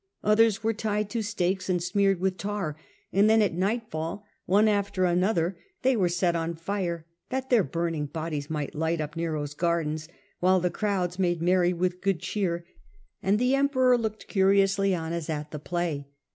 [0.23, 2.75] Others were tied to stakes and smeared with tar,
[3.13, 7.63] and then at nightfall, one after another, they were set on ^ fire, that their
[7.63, 10.07] burning bodies might light up nient of Nero's gardens,
[10.39, 12.65] while the crowds made merry tortunng" with good cheer,
[13.21, 16.07] and the Emperor looked curiously on as at the play.